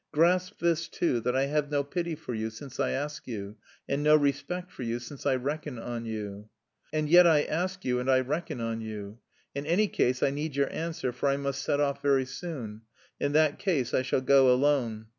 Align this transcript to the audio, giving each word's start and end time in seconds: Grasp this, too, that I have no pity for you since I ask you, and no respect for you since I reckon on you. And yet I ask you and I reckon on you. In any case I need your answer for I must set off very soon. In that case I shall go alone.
Grasp 0.11 0.57
this, 0.57 0.87
too, 0.87 1.19
that 1.19 1.35
I 1.35 1.45
have 1.45 1.69
no 1.69 1.83
pity 1.83 2.15
for 2.15 2.33
you 2.33 2.49
since 2.49 2.79
I 2.79 2.89
ask 2.89 3.27
you, 3.27 3.57
and 3.87 4.01
no 4.01 4.15
respect 4.15 4.71
for 4.71 4.81
you 4.81 4.97
since 4.97 5.27
I 5.27 5.35
reckon 5.35 5.77
on 5.77 6.05
you. 6.05 6.49
And 6.91 7.07
yet 7.07 7.27
I 7.27 7.43
ask 7.43 7.85
you 7.85 7.99
and 7.99 8.09
I 8.09 8.21
reckon 8.21 8.59
on 8.61 8.81
you. 8.81 9.19
In 9.53 9.67
any 9.67 9.87
case 9.87 10.23
I 10.23 10.31
need 10.31 10.55
your 10.55 10.73
answer 10.73 11.11
for 11.11 11.29
I 11.29 11.37
must 11.37 11.61
set 11.61 11.79
off 11.79 12.01
very 12.01 12.25
soon. 12.25 12.81
In 13.19 13.33
that 13.33 13.59
case 13.59 13.93
I 13.93 14.01
shall 14.01 14.21
go 14.21 14.51
alone. 14.51 15.05